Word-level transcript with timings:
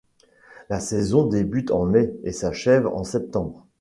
La 0.71 0.79
saison 0.79 1.27
débute 1.27 1.69
en 1.69 1.85
mai 1.85 2.11
et 2.23 2.31
s'achève 2.31 2.87
en 2.87 3.03
septembre. 3.03 3.67